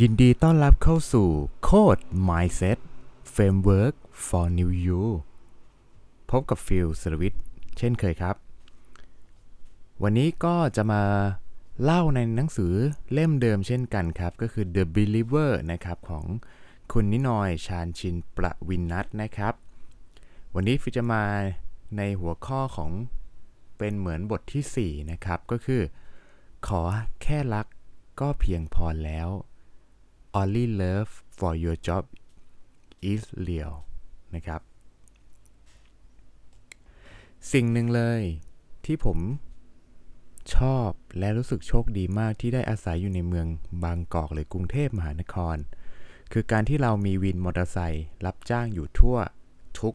[0.00, 1.28] ยินดีต้อนรับเข้าสู่
[1.64, 1.98] โคด
[2.28, 2.78] Mindset
[3.34, 3.94] Framework
[4.26, 5.02] for New You
[6.30, 7.42] พบกับฟิลสรวิทย์
[7.78, 8.36] เช่นเคยครับ
[10.02, 11.02] วันนี้ก็จะมา
[11.82, 12.74] เล่าในหนังสือ
[13.12, 16.24] เล่มเดิมเช่นกันครับ ก็คือ The Believer นะครับ ของ
[16.92, 19.54] คุณนินอยชาญชินประวินนัทนะครับ
[20.54, 21.24] วันนี้ฟิลจะมา
[21.96, 22.90] ในหัวข้อของ
[23.78, 25.82] เป็นเหมือนบทที่ 4 นะครับ ก็คือ
[26.66, 26.80] ขอ
[27.22, 27.66] แค่รัก
[28.20, 29.30] ก็เพียงพอแล้ว
[30.40, 32.04] only love for your job
[33.12, 33.74] is real
[34.34, 34.60] นะครับ
[37.52, 38.20] สิ่งหนึ่งเลย
[38.84, 39.18] ที่ผม
[40.56, 43.46] ชอบและรู้สึกโชคดีมากที่ได้อาศัยอยู่ในเมือง
[43.84, 45.56] บางกอกหรือกรุงเทพมหานคร
[46.32, 49.16] คือการที่เรามีวินมอเตอร์ไซค์รับจ้างอยู่ทั่ว
[49.80, 49.94] ทุก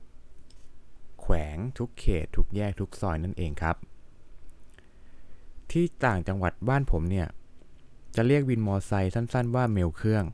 [1.22, 3.76] แขวงทุกเขต ทุกแยกทุกซอยนั่นเองครับ
[5.72, 7.28] ที่ต่างจังหวัดบ้านผมเนี่ย
[8.16, 10.26] จะเรียกวินมอไซค์สั้นๆว่าเมลเครื่อง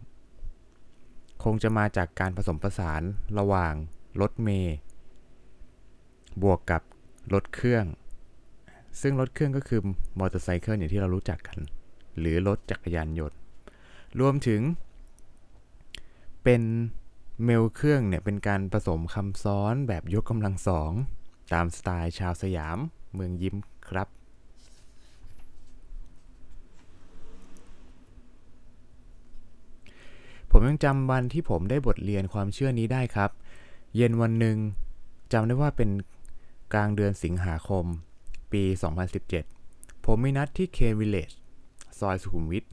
[1.44, 3.02] คงจะมาจากการผสมผสาน
[3.40, 3.73] ระหว่าง
[4.22, 4.76] รถเมย์
[6.42, 6.82] บวกกับ
[7.34, 7.86] รถเครื่อง
[9.02, 9.82] ซึ่งรถเครื่องก็คือ
[10.20, 11.58] มอเตอร์ไซค์อย่างที่เรารู้จักกัน
[12.20, 13.38] หรือรถจักรยานยนต์
[14.20, 14.62] รวมถึง
[16.44, 16.62] เป็น
[17.44, 20.92] เมลเครื่องเนี่ยเป็นการผสมคำซ้อนแบบยกกำลังสอง
[21.54, 22.78] ตามสไตล์ชาวสยาม
[23.14, 23.56] เมืองยิ้ม
[23.89, 24.08] ครับ
[30.58, 33.31] ผมยังจำวันที่ผมได้บทเรียนความเชื่อนี้ได้ครับ
[33.95, 34.58] เย็นวันหนึ่ง
[35.34, 35.89] จำได้ว่าเป็น
[36.73, 37.86] กลางเดือนสิงหาคม
[38.52, 38.64] ปี
[39.36, 41.31] 2017 ผมมีนัดที่ K Village
[42.00, 42.66] ซอยสุขุมวิท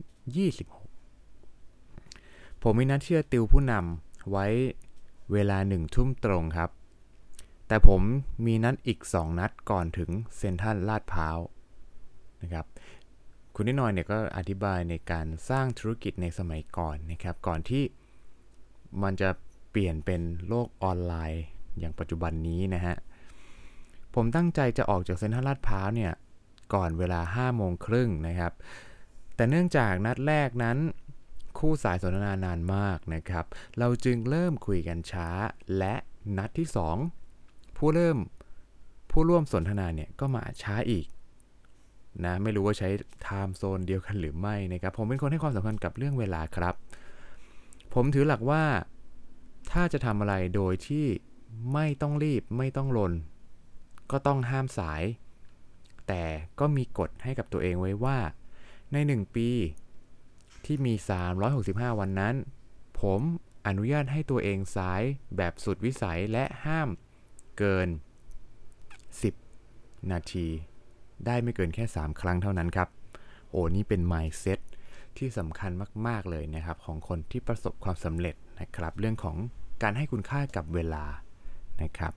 [1.23, 4.47] 26 ผมมีนัดเชื่อติวผู้นำไว้
[5.33, 6.71] เวลาหนึ่งทุ่มตรงครับ
[7.67, 8.01] แต่ผม
[8.47, 11.39] มีนัดอีก 2 นัดก่อนถึงเซ็นทรัลลาดพร้าว
[12.43, 12.67] นะครับ
[13.55, 17.85] คุณนิดหน่อยเนี่ยก็อธิบายในการสร้างธุรกิจในสมัยก่อนนะครับ ก่อนที่
[19.03, 19.31] มันจะ
[19.71, 21.45] เปลี่ยนเป็นโลกออนไลน์
[21.79, 22.97] อย่างปัจจุบันนี้นะฮะ
[24.15, 26.13] ผมตั้งใจจะออกจากเซ็นทรัลลาดพร้าวเนี่ย
[26.75, 28.53] ก่อนเวลา5โมงครึ่งนะครับ
[29.37, 30.79] แต่เนื่องจากนัดแรกนั้น
[31.59, 33.45] คู่สายสนทนานานมากนะครับ
[33.79, 35.29] เราจึงเริ่มคุยกันช้า
[35.79, 35.95] และ
[36.39, 36.69] นัดที่
[37.23, 38.19] 2 ผู้เริ่ม
[39.11, 41.07] ผู้ร่วมสนทนาเนี่ยก็มาช้าอีก
[42.25, 42.89] นะไม่รู้ว่าใช้
[43.23, 46.75] ไทม์โซนเดียวกันหรือไม่นะครับผมเป็นคนให้ความสำคัญกับเรื่องเวลาครับ
[47.95, 48.65] ผมถือหลักว่า
[49.73, 51.07] ถ้าจะทำอะไรโดยที่
[51.73, 53.13] ไม่ต้องรีบไม่ต้องลน
[54.11, 55.03] ก็ต้องห้ามสาย
[56.09, 56.25] แต่
[56.61, 58.19] ก็มีกฎให้กับตัวเองไว้ว่า
[58.93, 59.51] ใน 1 ปี
[60.65, 60.95] ที่มี
[61.47, 62.35] 365 วันนั้น
[63.01, 63.21] ผม
[63.67, 65.03] อนุญาตให้ตัวเองสาย
[65.37, 66.89] แบบสุดวิสัยและห้าม
[67.59, 67.89] เกิน
[69.21, 70.49] 10 นาที
[71.27, 72.89] ได้ไม่เกินแค่ 3 ครั้งเท่านั้นครับ
[73.51, 74.61] โอ้นี่เป็น mindset
[75.17, 75.71] ที่สำคัญ
[76.07, 79.37] มาก ๆ เลยนะครับ ของคนที่ประสบความสำเร็จนะครับ เรื่องของ
[79.83, 81.05] การให้คุณค่ากับเวลา
[81.83, 82.13] นะครับ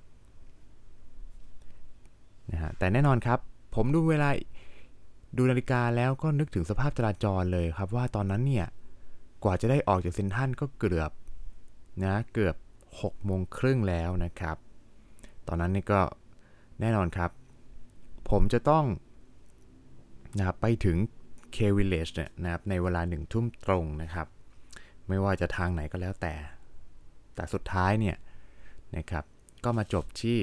[2.51, 3.39] นะฮะแต่แน่นอนครับ
[3.75, 4.29] ผมดูเวลา
[5.37, 8.67] ดูนาฬิกาแล้วก็นึกถึงสภาพจราจรเลยครับ ว่าตอนนั้นเนี่ย
[9.43, 11.11] กว่าจะได้ออกจากเซ็นทรัลก็เกือบ
[12.03, 12.55] นะเกือบ
[12.91, 14.57] 6โมงครึ่งแล้วนะครับ
[15.47, 16.01] ตอนนั้นนี่ก็
[16.81, 17.31] แน่นอนครับ
[18.29, 18.85] ผมจะต้อง
[20.37, 20.97] นะครับไปถึง
[21.55, 24.27] K Village เนี่ยนะครับในเวลาหนึ่งทุ่มตรงนะครับ
[25.07, 26.33] ไม่ว่าจะทางไหนก็แล้วแต่
[27.35, 28.15] แต่สุดท้ายเนี่ย
[28.97, 29.23] นะครับ
[29.63, 30.37] ก็มาจบที่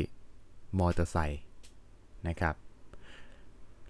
[0.78, 1.42] มอเตอร์ไซค์
[2.28, 2.54] นะครับ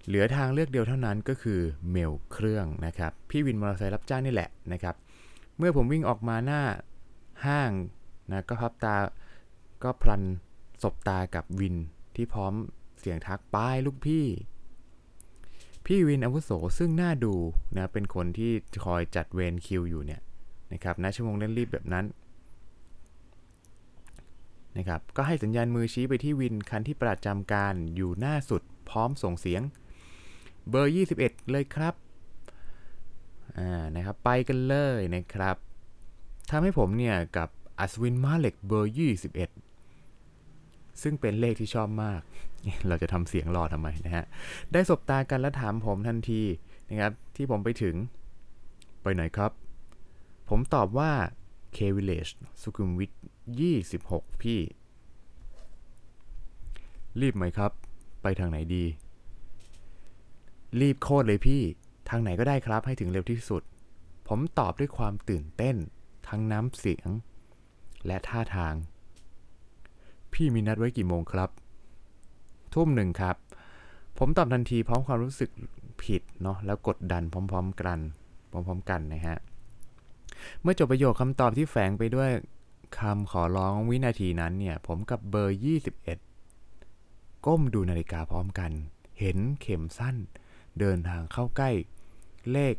[0.07, 1.59] เหลือทางเลือกเดียวเท่านั้นก็คือ
[1.91, 4.95] เมลเครื่องนะครับพี่วินมอเตอร์ไซค์รับจ้างนี่แหละนะครับ
[5.57, 6.61] เมื่อผมวิ่งออกมาหน้า
[7.45, 7.71] ห้าง
[8.31, 8.95] นะก็พับตา
[9.83, 10.23] ก็พลัน
[10.83, 11.75] สบตากับวิน
[12.15, 12.53] ที่พร้อม
[13.03, 14.25] เสียงทักป้ายลูกพี่
[15.85, 17.33] พี่วินอาวุโสซึ่งน่าดู
[17.77, 18.51] นะเป็นคนที่
[18.85, 20.21] คอยจัดเวรคิวอยู่เนี่ย
[20.73, 22.05] นะครับณชั่วโมงเร่งรีบแบบนั้น
[24.77, 29.61] นะครับก็ให้สัญญาณมือชี้ไปที่วินคันที่ประจำการอยู่หน้าสุดพร้อมส่งเสียง
[30.69, 31.93] เบอร์ 21 เลยครับ
[33.57, 35.55] อ่านะครับไปกันเลยนะครับ
[36.49, 37.49] ทำให้ผมเนี่ยกับ
[37.79, 38.93] อัศวินมาเล็กเบอร์
[39.33, 39.62] 21
[41.01, 42.21] ซึ่งเป็นเลขที่ชอบมาก
[42.87, 44.25] เราจะทำเสียงรอทำไมนะฮะ
[44.73, 46.41] ได้สบตากันและถามผมทันที
[46.89, 47.95] นะครับ ที่ผมไปถึง
[49.03, 49.51] ไปไหนครับ
[50.49, 51.11] ผมตอบว่า
[51.75, 52.31] K Village
[52.61, 53.11] สุขุมวิท
[53.75, 54.59] 26 พี่
[57.21, 57.71] รีบไหมครับ
[58.21, 58.85] ไปทางไหนดี
[60.81, 61.61] รีบโคตรเลยพี่
[62.09, 63.63] ทางไหนก็ได้ครับให้ถึงเร็วที่สุด
[64.27, 65.75] ผมตอบด้วยความตื่นเต้น
[66.27, 67.07] ทั้งน้ำเสียง
[68.05, 68.73] และท่าทาง
[70.35, 71.49] พี่มีนัดไว้กี่โมงครับ
[72.73, 73.35] ทุ่มหนึ่งครับ
[74.17, 75.49] ผมตอบทันทีพร้อมความรู้สึก
[76.03, 77.99] ผิดเนาะแล้วกดดันพร้อม ๆ กัน
[78.51, 79.37] พร้อม ๆ กันนะฮะ
[80.61, 82.29] เมื่อจบประโยคคำตอบที่แฝงไปด้วย
[82.99, 85.57] คำขอร้องวินาทีนั้นเนี่ย ผมกับเบอร์
[86.49, 88.71] 21 ก้มดูนาฬิกาพร้อมกัน
[89.19, 90.15] เห็นเข็มสั้น
[90.79, 91.71] เดินทางเข้าใกล้
[92.51, 92.75] เลข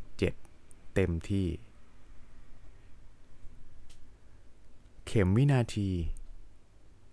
[0.46, 1.46] 7 เต็มที่
[5.06, 5.88] เข็มวินาที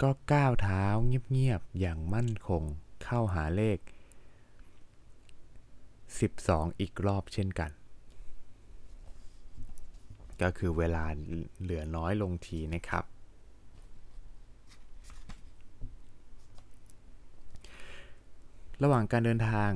[0.01, 0.83] ก็ก้าวเท้า
[1.31, 2.63] เงียบๆอย่างมั่นคง
[3.03, 3.77] เข้าหาเลข
[6.13, 7.71] 12 อีกรอบเช่นกัน
[10.41, 11.03] ก็คือเวลา
[11.61, 13.05] เหลือน้อยลงทีนะครับ
[18.83, 19.71] ระหว่างการเดินทาง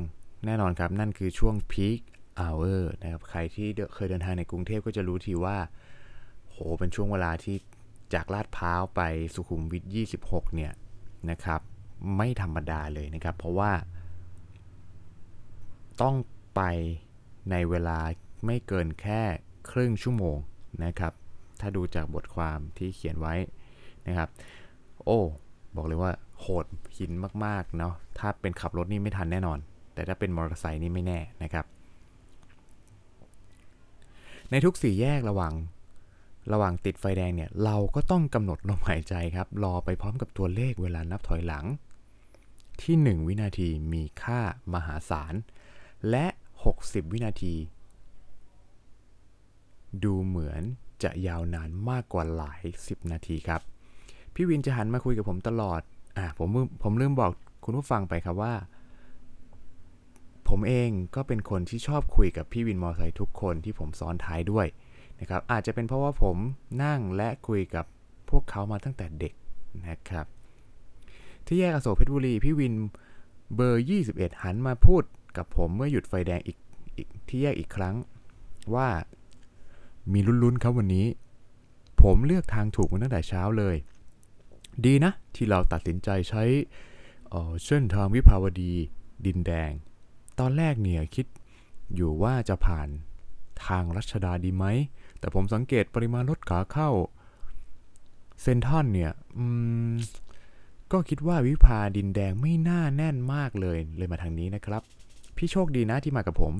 [0.45, 2.01] แน่นอนครับ นั่นคือช่วง peak
[2.41, 5.57] hour นะครับ ใครที่เคยเดินทางในกรุงเทพก็จะรู้ทีว่า
[6.49, 7.57] โห เป็นช่วงเวลาที่
[8.13, 9.01] จากลาดพร้าวไป
[9.35, 9.83] สุขุมวิท
[10.21, 10.71] 26 เนี่ย
[11.29, 11.61] นะครับ
[12.17, 13.71] ไม่ธรรมดาเลยนะครับ เพราะว่า
[16.01, 16.15] ต้อง
[16.55, 16.61] ไป
[17.51, 17.99] ในเวลา
[18.45, 19.21] ไม่เกินแค่
[19.71, 20.37] ครึ่งชั่วโมง
[20.85, 21.13] นะครับ
[21.59, 23.35] ถ้าดูจากบทความที่เขียนไว้
[24.07, 24.29] นะครับ
[25.03, 25.19] โอ้
[25.75, 26.65] บอกเลยว่าโหด
[26.97, 27.11] หิน
[27.45, 29.59] มากๆเนาะถ้าเป็นขับรถนี่ไม่ทันแน่นอน
[29.93, 31.65] แต่ถ้าเป็นมอเตอร์ไซค์นี่ไม่แน่นะครับ
[34.51, 35.53] ในทุกสี่แยกระหว่าง
[36.51, 41.65] ระหว่างติดไฟแดงเนี่ยเราก็ต้องกำหนดลมหายใจครับ รอไปพร้อมกับตัวเลขเวลานับถอยหลัง
[42.81, 44.39] ที่ 1 วินาทีมีค่า
[44.73, 45.33] มหาศาล
[46.09, 46.25] และ
[46.69, 47.55] 60 วินาที
[50.03, 50.61] ดูเหมือน
[51.03, 53.61] จะยาวนานมากกว่าหลาย 10 นาทีครับ
[54.33, 55.81] พี่วินจะหันมาคุยกับผมตลอด
[56.17, 56.49] อะผม
[56.83, 57.31] ผมลืมบอก
[57.63, 58.53] คุณผู้ฟังไปครับว่า
[60.49, 64.67] ผมเองก็เป็นคนที่ชอบคุยกับพี่วินมอเตอร์ไซค์ทุกคนที่ผมซ้อนท้ายด้วย
[65.19, 66.37] นะครับอาจจะเป็นเพราะว่าผม
[66.83, 67.85] นั่งและคุยกับ
[68.29, 69.33] พวกเขามาตั้งแต่เด็ก
[69.87, 70.25] นะครับ
[71.45, 72.73] ที่แยกอโศกเพชรบุรีพี่วิน
[73.55, 75.03] เบอร์ 21 หันมาพูด
[75.37, 76.57] กับผมเมื่อหยุดไฟแดงอีก
[76.97, 77.95] อีกที่แยกอีกครั้ง
[78.75, 78.89] ว่า
[80.13, 81.07] มีลุ้นๆครับวันนี้
[82.01, 83.75] ผมเลือกทางถูกมาตั้งแต่เช้าเลย
[84.85, 86.43] ดีนะ ที่เราตัดสินใจใช้
[87.65, 88.73] เส้นทางวิภาวดี
[89.25, 89.71] ดินแดง
[90.39, 91.25] ตอนแรกเนี่ยคิด
[91.95, 92.87] อยู่ว่าจะผ่าน
[93.65, 94.65] ทางรัชดาดีไหม
[95.25, 96.89] แต่ผมสังเกตปริมาณรถขาเข้า
[98.41, 99.11] เซนทันเนี่ย
[100.91, 104.81] ก็คิดว่าวิภาดินแดงไม่น่าแน่นมากเลย เลยมาทางนี้นะครับ
[105.37, 106.53] พี่โชคดีนะที่มากับผม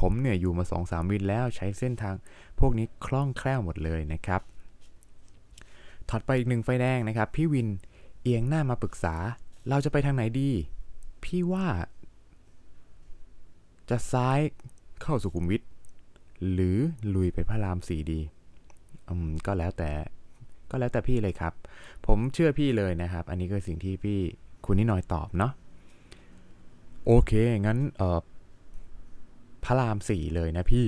[0.00, 2.14] ผมเนี่ยอยู่มา2อสามวินแล้วใช้เส้นทาง
[2.58, 4.40] พวกนี้คล่องแคล่วหมดเลยนะครับ
[6.10, 7.68] ถัดไปอีกหนึ่งไฟแดงนะครับ พี่วิน
[8.22, 9.14] เอียงหน้ามาปรึกษา
[9.68, 10.50] เราจะไปทางไหนดี
[11.24, 11.66] พี่ว่า
[13.90, 14.38] จะซ้าย
[15.02, 15.62] เข้าสุขุมวิท
[16.52, 16.76] หรือ
[17.14, 18.20] ลุยไปพระรามสี่ดี
[19.08, 19.90] อืมก็แล้วแต่
[20.70, 21.52] ก็แล้วแต่พี่เลยครับ
[22.06, 24.18] ผมเชื่อพี่เลยนะครับ อันนี้ก็สิ่งที่พี่
[24.64, 25.52] คุณนิหน่อยตอบเนาะ
[27.06, 27.32] โอเค
[27.66, 28.20] งั้นเออ
[29.64, 30.86] พระรามสี่เลยนะพี่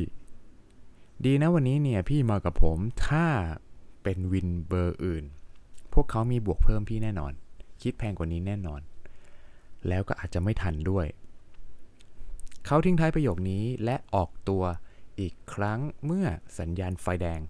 [1.24, 3.26] ดีนะวันนี้เนี่ยพี่มากับผมถ้า
[4.02, 5.24] เป็นวินเบอร์อื่น
[5.94, 7.32] พวกเขามีบวกเพิ่มพี่แน่นอน
[7.82, 8.80] คิดแพงกว่านี้แน่นอน
[9.88, 11.06] แล้วก็อาจจะไม่ทันด้วย
[12.66, 14.62] เขาทิ้งท้ายประโยคนี้และออกตัว
[15.20, 16.26] อีกครั้งเมื่อ
[16.58, 17.40] สัญญาณไฟแดง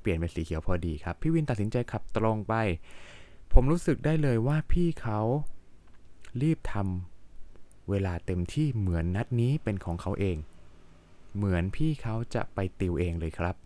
[0.00, 2.54] เปลี่ยนเป็นสีเขียวพอดีครับ พี่วินตัดสินใจขับตรงไป
[3.52, 5.20] ผมรู้สึกได้เลยว่าพี่เขา
[6.42, 10.36] รีบทำเวลาเต็มที่เหมือนนัดนี้เป็นของเขาเอง
[11.36, 13.56] เหมือนพี่เขาจะไปติวเองเลยครับ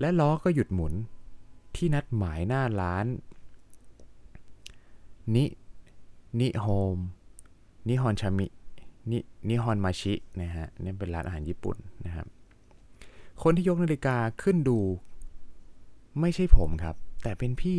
[0.00, 0.94] และล้อก็หยุดหมุน
[1.76, 3.06] ที่นัดหมายหน้าร้าน
[5.34, 5.44] นิ
[6.40, 6.96] นิโฮม
[7.88, 8.46] นิฮอนชามิ
[9.10, 11.76] นินิฮอนมาชินะฮะนี่เป็นร้านอาหารญี่ปุ่น
[12.06, 12.26] นะครับ
[13.42, 14.78] คนที่ยกนาฬิกาขึ้นดู
[16.20, 17.78] ไม่ใช่ผมครับ แต่เป็นพี่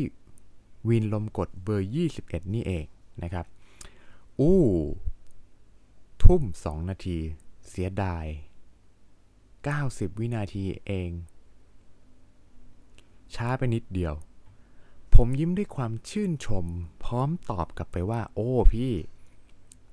[0.90, 1.90] วินลมกดเบอร์
[2.22, 2.86] 21 นี่เอง
[3.24, 3.46] นะครับ
[4.40, 4.62] อู้
[6.24, 7.18] ทุ่ม 2 นาที
[7.70, 8.26] เสียดาย
[9.62, 11.10] 90 วินาทีเอง
[13.36, 14.14] ช้าไปนิดเดียว
[15.16, 16.66] ผมยิ้มด้วยความชื่นชม
[17.04, 18.92] พร้อมตอบกลับไปว่า โอ้พี่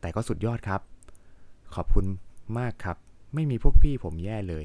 [0.01, 0.81] แต่ก็สุดยอดครับ
[1.75, 2.07] ขอบคุณ
[2.59, 2.97] มากครับ
[3.35, 4.65] ไม่มีพวกพี่ผมแย่เลย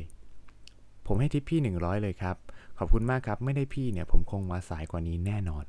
[1.08, 2.36] ผมให้ทิปพี่ 100 เลยครับ
[2.78, 5.66] ขอบคุณมากครับ ไม่ได้พี่เนี่ยผมคงมาสายกว่านี้แน่นอน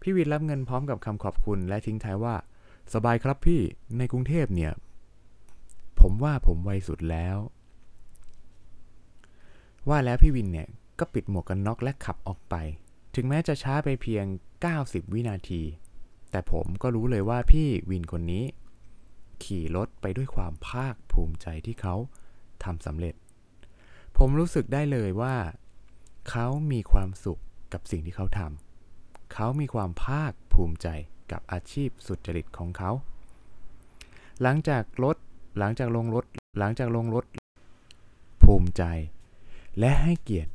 [0.00, 2.34] พี่วินรับเงินพร้อมกับคำขอบคุณและทิ้งท้ายว่า
[2.94, 3.60] สบายครับพี่
[3.98, 4.72] ในกรุงเทพเนี่ย
[6.00, 7.36] ผมว่าผมไวสุดแล้ว
[9.88, 10.68] ว่าแล้วพี่วินเนี่ย
[10.98, 12.54] ก็ปิดหมวกกันน็อกและขับออกไป
[13.14, 14.24] ถึงแม้จะช้าไปเพียง
[14.70, 15.62] 90 วินาที
[16.30, 18.44] แต่ผมก็รู้เลยว่าพี่วินคนนี้
[19.44, 21.94] ขี่รถไปด้วยความภาคภูมิใจที่เขา
[22.64, 23.14] ทำสำเร็จ
[24.16, 25.36] ผมรู้สึกได้เลยว่า
[26.30, 27.40] เขามีความสุข
[27.72, 30.88] กับสิ่งที่เขาทำเขามีความภาคภูมิใจ
[31.32, 32.90] กับอาชีพสุจริตของเขา
[34.42, 35.16] หลังจากรถ
[35.58, 36.24] หลังจากลงรถ
[36.58, 37.24] หลังจากลงรถ
[38.42, 38.82] ภูมิใจ
[39.78, 40.52] และให้เกียรติ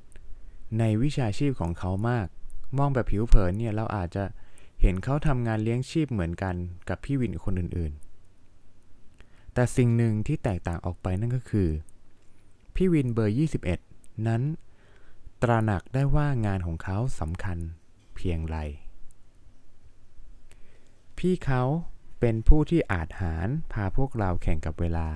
[0.79, 2.27] ในวิชาชีพของเขามาก
[2.77, 4.23] มองแบบผิวเผินเนี่ยเราอาจจะ
[4.81, 6.55] เห็นเขาทำงานเลี้ยงชีพเหมือนกัน
[6.89, 8.11] กับพี่วินคนอื่นๆ
[9.53, 11.70] แต่สิ่งหนึ่งที่แตกต่างออกไปนั่นก็คือ
[12.75, 13.36] พี่วินเบอร์
[13.79, 14.41] 21 นั้น
[15.41, 17.58] ตระหนักได้ว่างานของเขาสำคัญ
[18.15, 18.58] เพียงไร
[21.17, 21.63] พี่เขา
[22.20, 25.08] เป็นผู้ที่อาจหารพาพวกเราแข่งกับเวลา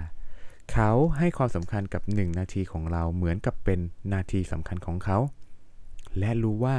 [0.72, 3.80] เขาให้ความสำคัญกับหนึ่งนาทีของเราเหมือนกับเป็น
[4.14, 5.18] นาทีสำคัญของเขา
[6.20, 6.76] และรู้ว่า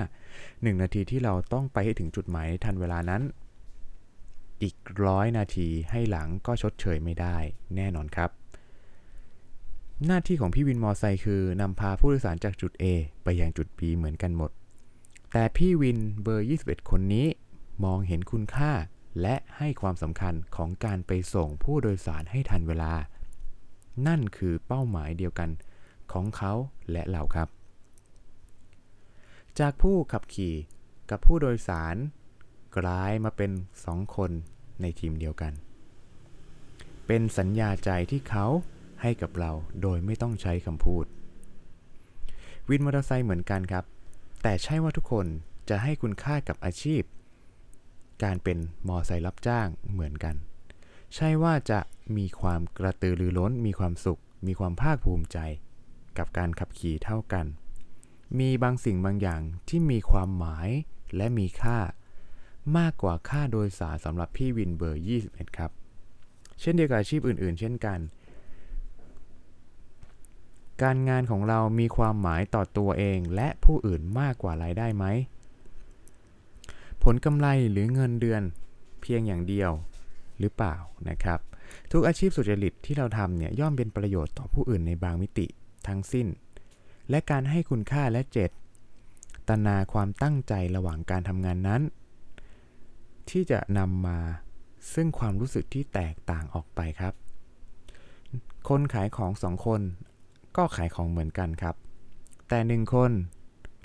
[0.62, 3.22] หนึ่งนาทีที่เราต้องไปให้ถึงจุดหมายทันเวลานั้น
[4.62, 7.36] อีกร้อยนาทีให้หลังก็ชดเชยไม่ได้
[7.76, 8.30] แน่นอนครับ
[10.06, 12.84] หน้าที่ของพี่วินมอไซค์คือนำพาผู้โดยสารจากจุด A
[13.24, 14.50] ไปยังจุด B เหมือนกันหมด
[15.32, 17.26] แต่พี่วินเบอร์ 21 คนนี้
[17.84, 18.72] มองเห็นคุณค่า
[19.20, 22.92] และให้ความสำคัญของการไปส่งผู้โดยสารให้ทันเวลา
[24.06, 25.50] นั่นคือเป้าหมายเดียวกัน
[26.12, 26.52] ของเขา
[26.90, 27.48] และเราครับ
[29.58, 30.54] จากผู้ขับขี่
[31.10, 31.96] กับผู้โดยสาร
[32.78, 33.50] กลายมาเป็น
[33.84, 34.30] สองคน
[34.82, 35.52] ในทีมเดียวกัน
[37.06, 38.46] เป็นสัญญาใจที่เขา
[39.02, 39.50] ให้กับเรา
[39.82, 41.04] โดยไม่ต้องใช้คำพูด
[42.68, 43.84] วินมอเตอร์ไซค์เหมือนกันครับ
[44.42, 45.26] แต่ใช่ว่าทุกคน
[45.68, 47.02] จะให้คุณค่ากับอาชีพ
[48.22, 50.34] การเป็นมอไซค์รับจ้างเหมือนกัน
[51.14, 51.80] ใช่ว่าจะ
[52.16, 55.38] มีความกระตือรือร้น มีความสุข มีความภาคภูมิใจ
[56.18, 57.46] กับการขับขี่เท่ากัน
[58.38, 60.68] มีบางสิ่งบางอย่างที่มีความหมาย
[61.16, 61.78] และมีค่า
[62.78, 65.70] มากกว่าค่าโดยสารสำหรับพี่วินเบอร์ 21 ครับ
[66.60, 67.98] เช่นเดียวกับอาชีพอื่น ๆ เช่นกัน
[70.82, 75.04] การงานของเรามีความหมายต่อตัวเองและผู้อื่นมากกว่ารายได้ไหม
[77.02, 78.42] ผลกำไรหรือเงินเดือน
[79.00, 79.70] เพียงอย่างเดียว
[80.40, 80.76] หรือเปล่า
[81.08, 81.40] นะครับ
[81.92, 85.46] ทุกอาชีพสุจริตที่เราทำเนี่ยย่อมเป็นประโยชน์ต่อผู้อื่นในบางมิติ
[85.86, 86.26] ทั้งสิ้น
[87.10, 88.50] และการให้คุณค่าและเจต
[89.48, 91.82] ตนาความตั้งใจระหว่างการทำงานนั้น
[93.30, 94.18] ที่จะนำมา
[94.94, 97.14] ซึ่งความรู้สึกที่แตกต่างออกไปครับ
[98.68, 99.80] คนขายของสองคน
[100.56, 101.74] ก็ขายของเหมือนกันครับ
[102.48, 103.10] แต่หนึ่งคน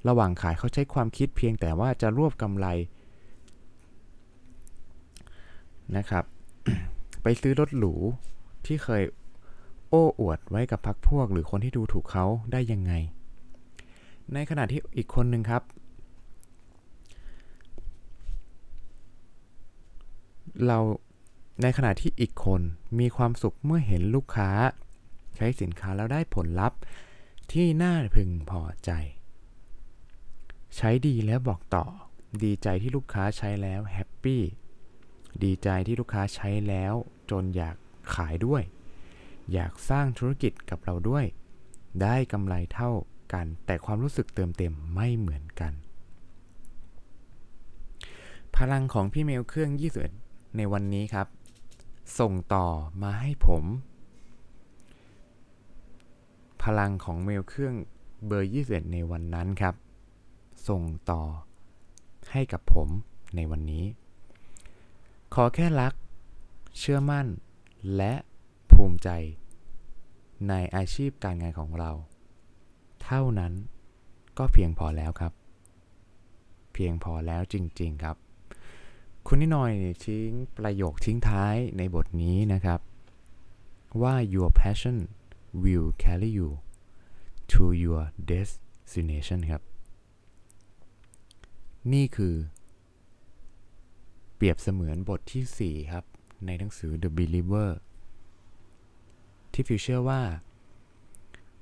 [0.07, 2.67] ระหว่างขายเขาใช้ความคิดเพียงแต่ว่าจะรวบกำไร
[5.95, 6.25] นะครับ
[7.23, 7.93] ไปซื้อรถหรู
[8.65, 9.03] ที่เคย
[9.89, 12.93] โอ้อวดไว้กับพักพวก หรือคนที่ดูถูกเขาได้ยังไง
[14.33, 15.61] ในขณะที่อีกคนหนึ่งครับ
[20.67, 20.79] เรา
[21.61, 22.61] ในขณะที่อีกคน
[22.99, 24.49] มีความสุขเมื่อเห็นลูกค้า
[25.35, 26.79] ใช้สินค้าแล้วได้ผลลัพธ์
[27.51, 28.91] ที่น่าพึงพอใจ
[30.75, 31.85] ใช้ดีแล้วบอกต่อ
[32.43, 34.41] ดีใจที่ลูกค้าใช้แล้วแฮปปี้
[35.43, 36.93] ดีใจที่ลูกค้าใช้แล้ว
[37.31, 37.75] จนอยาก
[38.15, 38.63] ขายด้วย
[39.53, 41.25] อยากสร้างธุรกิจกับเราด้วย
[42.01, 42.91] ได้กำไรเท่า
[43.33, 45.73] กัน แต่ความรู้สึกเติมเต็มไม่เหมือนกัน
[48.55, 50.20] พลังของพี่เมลเครื่อง 21
[50.57, 51.27] ในวันนี้ครับ
[52.19, 52.67] ส่งต่อ
[53.01, 53.63] มาให้ผม
[56.63, 57.75] พลังของเมลเครื่อง
[58.27, 59.75] เบอร์ 21 ในวันนั้นครับ
[60.67, 61.21] ส่งต่อ
[62.31, 62.89] ให้กับผม
[63.35, 63.85] ในวันนี้
[65.33, 65.93] ขอแค่รัก
[66.77, 67.27] เชื่อมั่น
[67.95, 68.13] และ
[68.71, 69.09] ภูมิใจ
[70.49, 71.91] ในอาชีพการงานของเรา
[73.03, 73.53] เท่านั้น
[74.37, 75.33] ก็เพียงพอแล้วครับ
[76.73, 78.17] เพียงพอแล้วจริง ๆ ครับ
[79.27, 79.73] คุณนิหน่อย
[80.05, 82.79] ทิ้งประโยคทิ้งท้ายในบทนี้นะครับ
[84.01, 84.97] ว่า your passion
[85.63, 86.49] will carry you
[87.51, 89.61] to your destination ครับ
[91.93, 92.35] นี่คือ
[94.35, 96.05] เปรียบเสมือนบทที่ 4 ครับ
[96.45, 97.69] ในหนังสือ The Believer
[99.51, 100.21] ที่ฟิวเชื่อว่า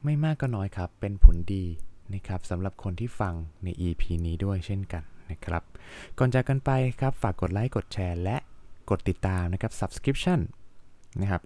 [0.03, 1.65] ไม่มากก็น้อยครับ เป็นผลดี
[2.13, 5.63] นะครับสำหรับคนที่ฟังใน EP นี้ด้วยเช่นกัน นะครับ
[6.17, 6.69] ก่อนจากกันไป
[6.99, 8.37] ครับ ฝากกดไลค์ กดแชร์ และ
[8.89, 10.39] กดติดตามนะครับ Subscription
[11.21, 11.41] นะครับ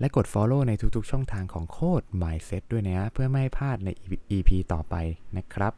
[0.00, 3.88] และกด follow ในทุกๆ ช่องทางของโคด Mindset ด้วยนะ เพื่อไม่ให้พลาดใน
[4.36, 4.94] EP ต่อไป
[5.36, 5.72] นะครับ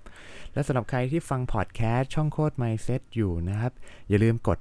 [0.53, 3.73] และสำหรับใครที่ฟังพอดแคสต์ช่องโคด Mindset อยู่นะครับ
[4.09, 4.59] อย่าลืมกด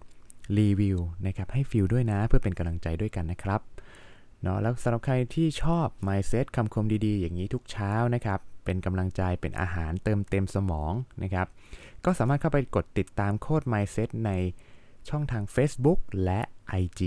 [0.58, 3.62] รีวิวนะครับให้ฟิลด้วยนะเพื่อเป็นกำลังใจด้วยกันนะครับ
[4.42, 10.94] เนาะแล้วสำหรับใครที่ชอบ Mindset คำคมดีๆ อย่างนี้ทุกเช้านะครับ เป็นกำลังใจเป็นอาหารเติมเต็มสมอง
[11.24, 11.48] นะครับ
[12.06, 14.32] ก็สามารถเข้าไปกดติดตามโค้ด Mindset ใน
[15.10, 16.42] ช่องทาง Facebook และ
[16.82, 17.02] IG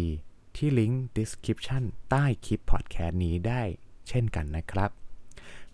[0.56, 3.62] ที่ลิงก์ description ใต้คลิปพอดแคสต์นี้ได้
[4.08, 4.90] เช่นกันนะครับ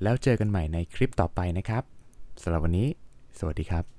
[0.03, 1.83] แล้วเจอกันใหม่ในคลิปต่อไปนะครับ
[2.43, 2.89] สำหรับวันนี้
[3.39, 3.96] สวัสดีครับ